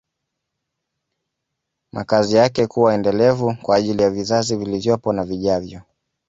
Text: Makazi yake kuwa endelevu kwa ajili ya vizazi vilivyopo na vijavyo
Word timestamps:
Makazi 1.91 2.35
yake 2.35 2.67
kuwa 2.67 2.93
endelevu 2.93 3.55
kwa 3.61 3.75
ajili 3.75 4.03
ya 4.03 4.09
vizazi 4.09 4.55
vilivyopo 4.55 5.13
na 5.13 5.23
vijavyo 5.25 5.81